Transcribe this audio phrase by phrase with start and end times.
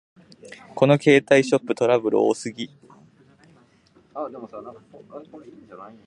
[0.73, 2.71] この携帯ショップ、トラブル多すぎ